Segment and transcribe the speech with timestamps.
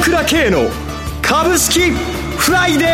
[0.00, 0.70] 倉慶の
[1.20, 2.86] 株式フライデ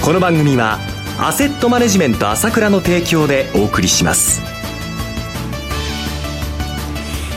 [0.00, 0.04] ー。
[0.04, 0.78] この番組は
[1.18, 4.40] アセットマネジメント朝倉の提供でお送りします。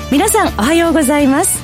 [0.10, 1.62] 皆さんおはようございます。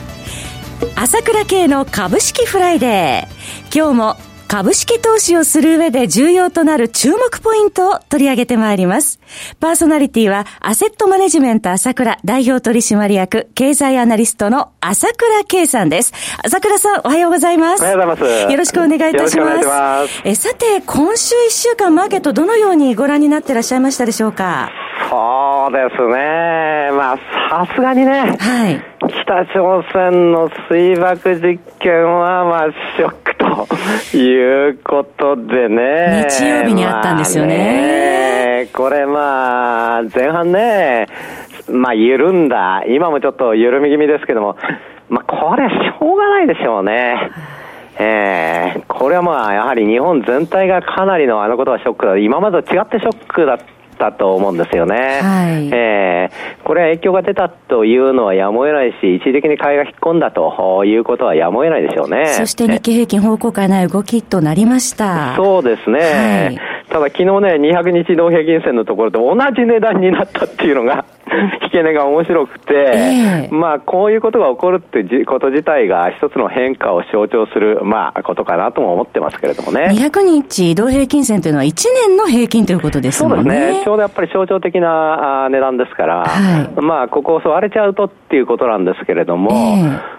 [0.95, 3.75] 朝倉慶の株式フライデー。
[3.75, 4.17] 今日も
[4.53, 9.19] 株式投資をする上で重要となる注目ポイントを取り上げてまいります。
[9.59, 16.13] パーソナリティは、アセットマネジメント朝倉代表取締役経済アナリストの朝倉慶さんです。
[16.43, 17.81] 朝倉さん、おはようございます。
[17.81, 18.51] おはようございます。
[18.51, 19.67] よろしくお願いいたします。
[19.67, 24.69] ますえさて、今週1週間マーケットどのようにご覧になってらっしゃいましたでしょうか？
[25.09, 26.91] そうですね。
[26.91, 27.17] まあ、
[27.49, 28.37] さすがにね。
[28.39, 28.92] はい。
[29.21, 36.27] 北朝鮮の水爆実験は、まあ、ショックということでね。
[36.29, 38.63] 日曜日にあったんですよね。
[38.63, 41.07] ねこれまあ、前半ね、
[41.69, 44.57] まあ緩んだ、今もちょっと緩み気味ですけども、
[45.09, 47.31] まあこれはしょうがないでしょうね。
[47.99, 52.17] えー、これはまあ、やはり日本全体がかなりのあのことはショックだ。
[52.17, 53.57] 今までと違ってショックだっ
[53.95, 55.19] たと思うんですよね。
[55.21, 62.27] はい、えー、これは影響が出たというのはやむを得ないし、一時的に買いが引っ込んだということはやむを得ないでしょうね。
[62.27, 65.35] そして日経平均方向感ない動きとなりました。
[65.35, 65.99] そうですね。
[65.99, 71.05] はいただ昨日ね、200日同平均線のところで同じ値段になったっていうのが
[71.63, 79.89] 引け値が面白くて、えー、まあこういうことが起こるってこと自体が一つの変化を象徴する、まあことかなとも思ってますけれどもね。
[79.91, 81.73] 200日同平均線というのは1
[82.07, 83.43] 年の平均ということですもんね。
[83.43, 83.83] そうですね。
[83.83, 89.55] ちょうどやっぱり象徴的な値段ですから、はい、まあここを割れちゃうとっていうことなんですけれども、え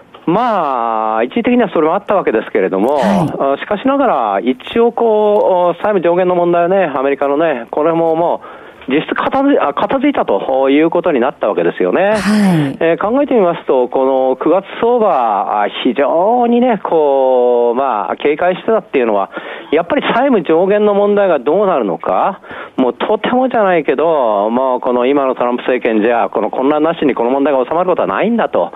[0.01, 12.01] ーまあ、一時的にはそれもあったわけですけれども、はい、しかしながら、一応こう、債務上限の問題はね、アメリカのね、これももう、実質片付片付いたということになったわけですよね。
[12.01, 19.29] はい、えー、考えてみますと、この9月相場、非常にね、こう、まあ、警戒してたっていうのは、
[19.71, 22.41] やっぱり債務上限の問題がどうなるのか、
[22.77, 28.71] もうとてもじゃないけど、もうこの今のトランプ政権じゃ、この混乱なしにこの問題が収まることはないんだと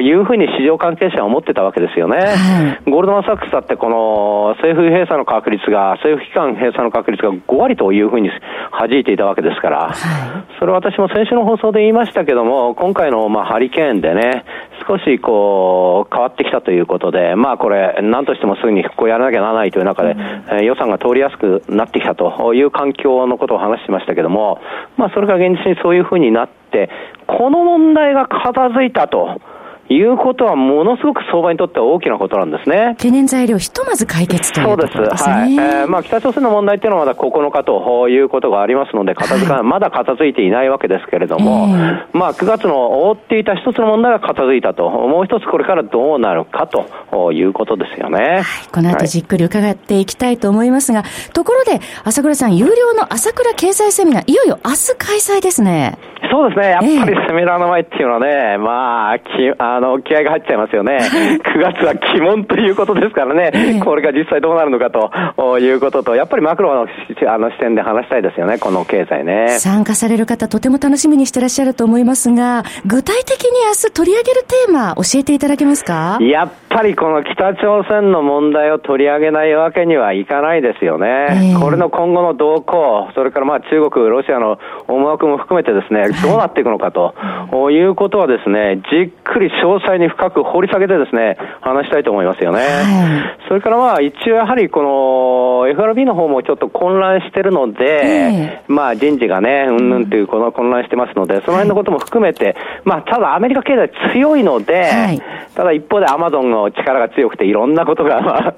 [0.00, 2.16] いうふうに市場関係者は思ってたわけですよね。
[2.16, 8.30] はい、ゴールドマン・サックスだってこの政府閉鎖の確率が、政府機関閉鎖の確率が5割というふうに
[8.72, 14.44] 弾いていたわけですから、はい、それは私も先週の放送で言いましたけども、今回のまあハリケーンでね、
[14.86, 24.60] 少しこう変わってきたということで、まあこれ、なんとしてもすぐに復興やらなきゃならないという中で、うん、予算が通りやすくなってきたという環境のことを話してましたけども、
[24.96, 26.90] まあそれが現実にそういうふうになって、
[27.26, 29.40] この問題が片付いたと。
[29.90, 32.94] いうことはものすごく相場にとっては大きなことなんですね。
[32.96, 35.04] 懸念材料ひとまず解決ということですね。
[35.04, 35.24] そうです。
[35.28, 35.54] はい。
[35.54, 48.18] えー、まあ北朝鮮の問題っていうのはまだ9日ということがありますので、片付か、はい、まだ片付いていないわけですけれども、えー、まあ9月の覆っていた一つの問題が片付いたと、もう一つこれからどうなるかということですよね。
[48.18, 55.98] はい、この後じっくり伺っていきたいと思いますが、はい、ところで、朝倉さん、有料の朝倉経済セミナー、いよいよ明日開催ですね。
[56.30, 56.68] そうですね。
[56.70, 59.26] やっぱりセミナーの前っていうのはね、まあ、き
[59.58, 60.98] あの、気合が入っちゃいますよね。
[61.44, 69.48] 9月は鬼門ということですからね、これが実際どうなるのかということと、やっぱりマクロのあの視点で話したいですよね、この経済ね。
[69.58, 76.18] 参加される方、とても楽しみにしてらっしゃると思いますが、具体的に明日取り上げるテーマ、教えていただけますか？
[76.20, 81.54] やっぱりこの北朝鮮の問題を取り上げないわけにはいかないですよね。
[81.60, 84.58] これの今後の動向、それからまあ中国、ロシアの
[84.88, 87.12] 思惑も含めてですね、どうなっていくのかと
[87.70, 92.60] いうことはですね、じっくり詳細に深く掘り下げてですね、話したいと思いますよね。
[92.60, 105.22] はい、それからまあ、一応やはりこの FRB の方もちょっと混乱してるので、まあ人事がね、うんぬんというこの混乱してますので、その辺のことも含めて、まあただアメリカ経済強いので、はい、
[105.54, 108.52] ただ一方でアマゾンの力が強くていろんなことが、まあ、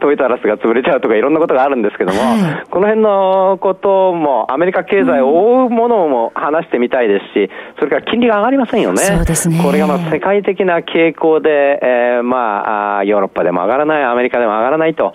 [0.00, 8.98] トイタラスが潰れちゃうとかいろんなことがあるんですけども、はい、この辺のこともアメリカ経済を覆うものも話してみたいですし、それから金利が上がりませんよね。
[8.98, 9.60] そうですね。
[9.62, 15.14] これがまあ世界的な傾向で、えー、まあ、ヨーロッパでも上がらない、アメリカでも上がらないと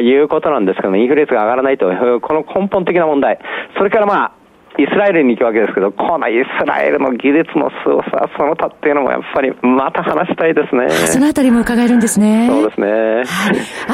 [0.00, 1.86] いうことなんですけども、インフレ率が上がらないと、
[2.20, 3.38] この根本的な問題。
[3.76, 4.32] それからまあ、
[4.78, 10.88] イスラエルに行くわけですけど、このイスラエルの技術の凄さ、その他っていうのもやっぱりまた話したいですね。
[10.88, 12.46] そのあたりも伺えるんですね。
[12.48, 12.86] そうですね。
[12.86, 13.24] はい、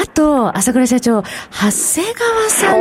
[0.02, 1.32] あと、朝倉社長、長
[1.62, 2.76] 谷川さ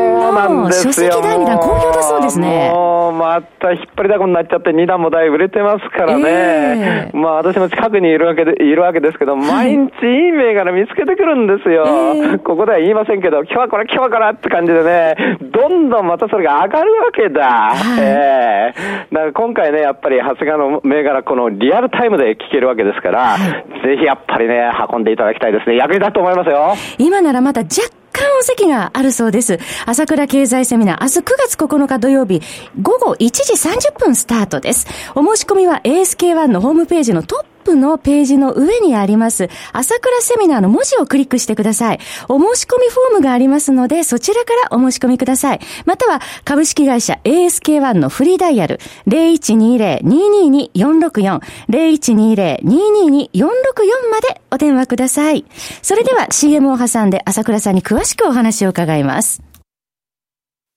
[0.49, 2.71] んの書籍第2弾、好評だそうですね。
[2.73, 6.23] もう、また引っ張りだこになっちゃって2弾もだいぶ売れてますからね。
[6.27, 11.85] えー、まあ私も近くにいるわけで、いるわけですけど、毎日いい銘柄見つけてくるんですよ。
[11.87, 17.73] えー、ここでは言いませんけど、今日はこれ、今日はこれって感じでね、どんどんまたそれが上がるわけだ。
[17.99, 23.51] えー、だから今回ね、やっぱり長谷川の銘柄、このリアルタイムで聞けるわけですから、はい、
[23.87, 25.75] ぜひやっぱりね、運んでいただきたいですね。
[25.75, 26.75] 役に立つと思いますよ。
[26.97, 27.73] 今ならまだ若
[28.11, 29.59] 干お席があるそうです。
[29.85, 32.41] 朝倉経済セミナー、明日9月9日土曜日、
[32.81, 34.87] 午後1時30分スタートです。
[35.15, 41.99] お申し込みは ASK1 のホームページのトッププのページの上にあります、朝倉セミナーの文字をクリックしてください。
[42.29, 45.59] お申し込みフォームがありますので、そちらからお申し込みください。
[45.85, 55.45] または、株式会社 ASK1 のフリーダイヤル、0120-222-464、0120-222-464までお電話ください。
[55.81, 59.52] それでは CM を挟んで朝倉さんに詳しくお話を伺います。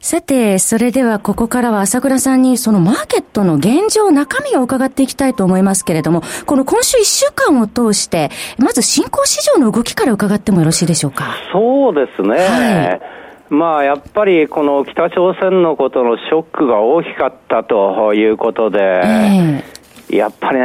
[0.00, 11.34] さて、それではここからは朝倉さんにそのマーケットの現状、中身を伺っていきたいと思いますけれども、この今週1週間を通して、まず新興市場の動きから伺ってもよろしいでしょうか？
[11.52, 12.28] そうですね。
[12.28, 13.00] はい
[13.48, 19.75] まあ、やっぱりこの北朝鮮のことのショックが大きかったということで、えー
[20.08, 20.64] やっぱりね、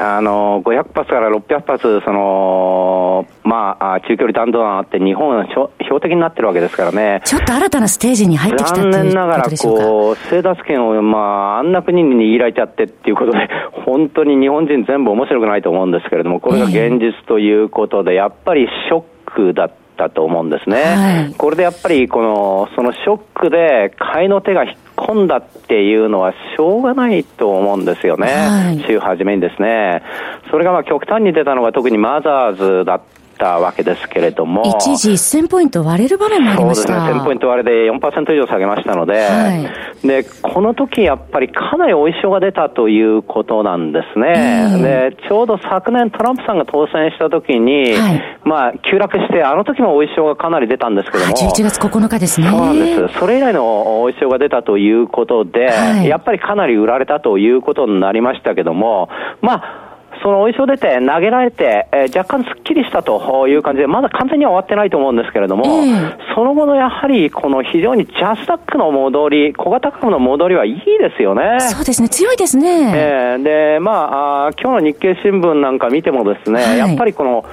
[0.00, 5.70] あの、500発から600発、その、まあ、中距離弾道弾あって、日本は標
[6.00, 7.22] 的になってるわけですからね。
[7.24, 13.48] ちょっと新たなステージに入ってきた残念ながら、こう、政奪権を、まあ、あんな国に握られちゃってっていうことで、
[13.86, 19.88] 本当に日本人全部面白くないと思うんですけれども、これが現実ということで、やっぱりショックだった。
[19.98, 20.76] ったと思うんですね。
[20.76, 28.26] はい、これでやっぱりこの、そのショックで買いの手が引っ込んだっていうのはしょうがないと思うんですよね。
[28.26, 30.02] はい、週初めにですね。
[30.50, 33.00] それがまあ極端に出たのが特にマザーズだっ
[33.38, 34.62] たわけですけれども。
[34.80, 36.88] 一時1000ポイント割れる場面もありました。
[36.88, 37.20] そうですね。
[37.20, 44.70] 1000ポイント割れで4%以上下げましたので、はい、で、この時やっぱりかなりお衣装が出たということなんですね。
[44.72, 51.32] えー、で、ちょうど昨年トランプさんが当選した時に、はい、まあ、急落して、あの時もお衣装がかなり出たんですけども。
[51.32, 52.48] 11月9日ですね。
[52.48, 53.18] そうなんです。
[53.18, 59.08] それ以来のお衣装が出たということで、はい、やっぱりかなり売られたということになりましたけども、
[59.40, 59.87] まあ、
[60.22, 71.60] そのお衣装出て、投げられて、えー、若干すっきりしたという感じで、まだ完全には終わってないと思うんですけれども、えー、その後のやはり、この非常にジャスタックの戻り、小型株の戻りはいいですよね。
[71.60, 72.92] そうですね、強いですね。
[72.94, 77.44] えー、で、まあ、あ今日の日経新聞なんか見てもですね、はい、やっぱりこの、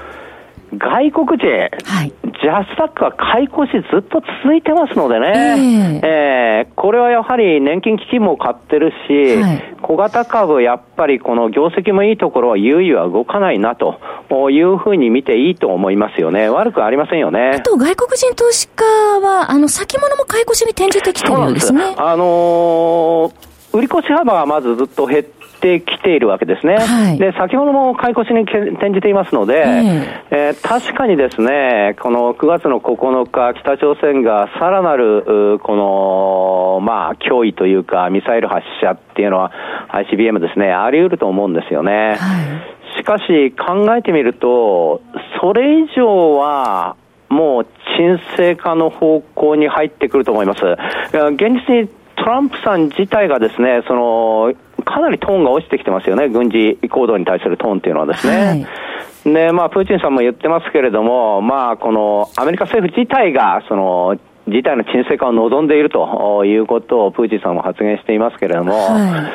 [0.78, 1.48] 外国人、
[1.86, 14.00] はい、ジャスタックは買い越しずっと続いてますのでね、えー、えー、これはやはり年金基金も買ってるし、はい、小型株、やっぱりこの業績もいいところは優位は動かないなと
[14.50, 16.50] いうふうに見ていいと思いますよね。
[16.50, 17.52] 悪くありませんよね。
[17.56, 21.96] あと外国人投資家は、あの、先物も買い越しに転じてきてるようですね。
[21.98, 25.26] あのー売り越し幅はまずずっと減っ
[25.66, 26.76] てきているわけですね。
[26.76, 29.66] はい、で、先ほども買い越しに転じていますので、
[30.30, 39.52] えー、確かにですね、この9月の9日、北朝鮮がさらなる、この、まあ、脅威というか、ミサイル発射っていうのは、
[39.90, 42.10] ICBM ですね、あり得ると思うんですよね。
[42.10, 45.02] はい、しかし、考えてみると、
[45.42, 46.96] それ以上は、
[47.28, 47.68] もう
[47.98, 50.62] 沈静化の方向に入ってくると思います。
[51.12, 54.54] 現実にトランプさん自体がですね、その、
[54.96, 58.46] かなりトーンが落ちてきてますよね、軍事行動に対するトーンっていうのはですね。
[58.46, 59.34] はい。
[59.34, 69.30] で、まあ、プーチンさんも言ってますけれども、まあ、この、アメリカ政府自体が、その、事態の沈静化を望んでいるということをプーチンさんも発言していますけれども、は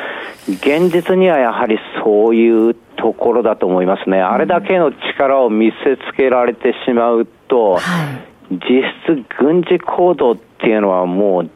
[0.47, 4.19] い、現実にはやはりそういうところだと思いますね。
[4.19, 11.49] あれだけの力を見せつけられてしまうと、はい、実質軍事行動っていうのはもう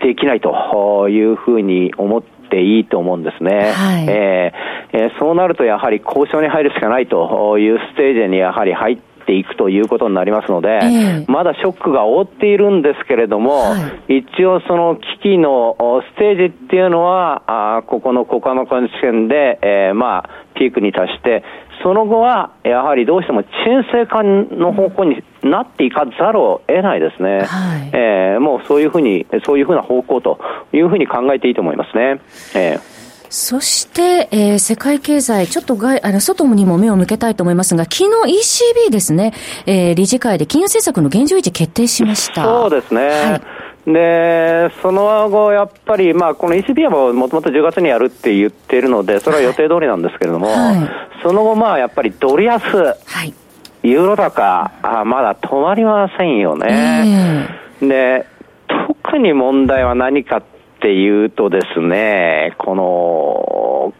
[0.00, 3.72] できないというふうに思っていいと思うんですね。
[3.72, 13.76] はい、えー、えー、そうなるとやはり交渉に入るしかないというステージにやはり入っていくということになりますので、えー、まだショックが覆っているんですけれども、は
[14.08, 15.76] い、一応その危機の
[16.14, 17.42] ステージっていうのは、
[17.78, 21.44] あここの9日の試験で、えー、まあ、ピークに達して、
[21.82, 27.42] その後は、やはりどうしても沈静化の方向になっていかざるを得ないですね。
[27.42, 30.38] はい、えー、もうそういうふうに、そういうふうな方向と
[30.72, 32.20] いうふうに考えていいと思いますね。
[32.54, 33.02] えー
[33.34, 39.32] そして、えー、世界経済、ちょっと外、あの、外にも目を向けたいと思いますが、昨日 ECB ですね、
[39.64, 42.44] えー、理事会で金融政策の現状維持決定しました。
[42.44, 43.00] そうですね。
[43.08, 52.94] はいで、その後、やっぱり、まあ、この ECB はもともと10月にやるって言ってるので、それは予定通りなんですけれども、はい、その後、まあ、やっぱりドル安、は
[53.24, 53.34] い、
[53.82, 57.48] ユーロ高、あまだ止まりませんよね。
[57.80, 58.26] えー、で、
[58.68, 60.42] 特に問題は何かっ
[60.80, 63.92] ていうとですね、この、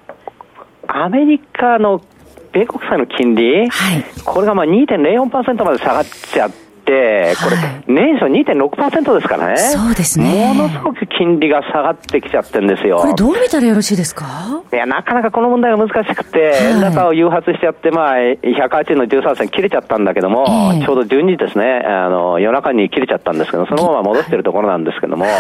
[0.87, 2.01] アメリカの
[2.53, 6.91] 米国債の金利、はい、これがまあ2.04%まで下がっちゃって、、こ
[7.51, 9.57] れ、年初2.6%ですからね。
[9.57, 10.53] そうですね。
[10.55, 12.99] ものすごく金利が下がってきちゃってるんですよ。
[12.99, 14.27] これどう見たらよろしいですか？
[14.73, 25.31] いや、なかなかこの問題が難しくて、円高を誘発しちゃって、まあ、108円の13銭切れちゃったんだけども、えー、ちょうど12時ですね、あの、夜中に切れちゃったんですけど、そのまま戻ってるところなんですけども、は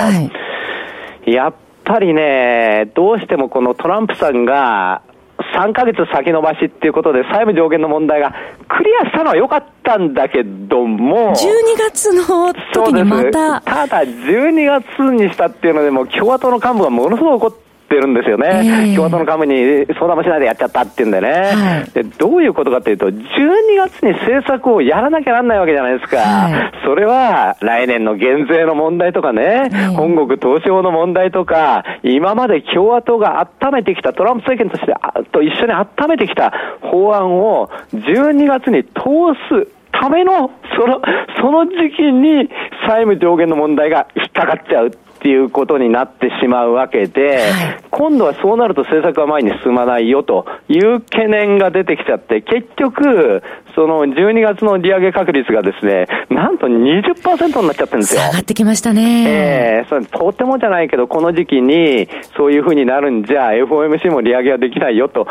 [1.26, 5.02] い、やっぱりね、どうしてもこのトランプさんが、
[5.52, 8.34] 3ヶ月先延ばしっていうことで、債務上限の問題が
[8.68, 13.60] クリアしたのは良かったんだけども、12月の時にまた。
[13.60, 23.20] ただ、12月にしたっていうので、も共和党の幹部がものすごく怒って、ってるんですよね、えー、共和党の幹部に相談もしないでやっちゃったっていうんでね、はい、でどういうことかというと、12
[23.76, 34.94] 月に政策をやらなきゃなんないわけじゃないですか、はい、それは来年の減税の問題とかね、本国投資法の問題とか、今まで共和党が温めてきた、トランプ政権として
[35.30, 38.90] と一緒に温めてきた法案を12月に通
[39.66, 39.68] す。
[39.92, 41.02] ための、その、
[41.38, 42.48] その時期に
[42.88, 44.90] 債務上限の問題が引っかかっちゃう
[45.22, 53.40] っていうことになってしまうわけで、はい、今度はそうなると政策は前に進まないよという懸念が出てきちゃって、結局、
[53.76, 58.20] その12月の利上げ確率がですね、なんと20%になっちゃってるんですよ。
[58.20, 59.24] 下がってきましたね。
[59.28, 65.28] ええー、それとてもじゃないけど、この時期にそういうふうになるんじゃ、FOMC も利上げはできないよと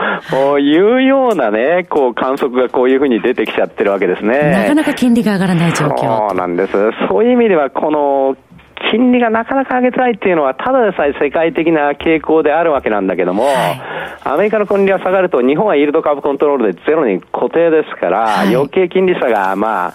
[0.58, 4.52] いうようなね、こう観測がこういうふうに出てきちゃってるわけですね。
[4.52, 6.28] なかなか金利が上がらない状況。
[6.28, 6.72] そうなんです。
[7.10, 8.38] そういう意味では、この
[8.90, 13.82] 金利がなかなか上げづらいっていうのは、ただでさえ世界的な傾向であるわけなんだけども、はい、
[14.24, 19.94] アメリカの金利が下がると、日本はイールド株コントロールでゼロに固定ですから、はい、余計金利差が、まあ、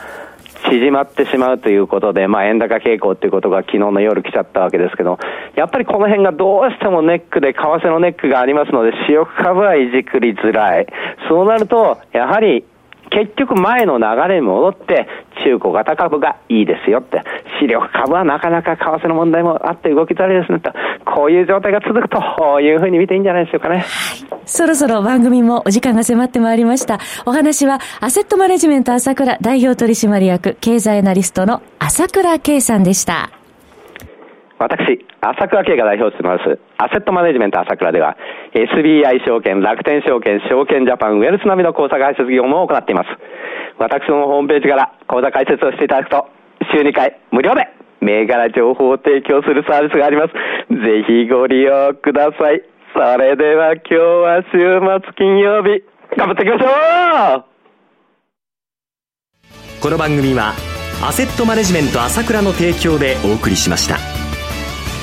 [0.71, 5.19] 縮まってしまうということで、まあ、円高傾向ということが昨日の夜来ちゃったわけですけど、
[5.55, 10.87] やっぱりこの辺がどうしてもネックで、為替のネックがありますので、主力株はいじくりづらい。
[11.29, 12.65] そうなると、やはり
[13.11, 15.07] 結局前の流れに戻って、
[15.45, 17.23] 中古型株がいいですよって、
[17.61, 20.73] 主力株はなかなか為替の問題もあって動きづらいですねと、
[21.05, 23.79] こういう状態が続くというふうに見ていいんじゃないでしょうかね。
[23.79, 23.87] はい。
[24.45, 26.99] そろそろ番組もお時間が迫ってまいりました。
[27.25, 33.31] お話は、アセットマネジメント朝倉代表取締役経済アナリストの朝倉圭さんでした。
[34.59, 38.17] 私、朝倉慶が代表を務めます、アセットマネジメント朝倉では、
[38.55, 43.09] SBI 証券、楽天証券、証券ジャパン、ウェルス並みの口座開設業務を行っています。
[43.79, 46.29] 私のホームページから口座開設をしていただくと、
[46.73, 47.69] 週2回無料で
[48.01, 50.33] 銘柄情報を提供するサービスがあります。
[50.73, 52.63] ぜひご利用ください。
[52.95, 55.85] それでは今日は週末金曜日、
[56.17, 56.69] 頑張っていきましょ
[57.41, 57.45] う
[59.83, 60.55] この番組は、
[61.07, 64.26] アセットマネジメント朝倉の提供でお送りしました。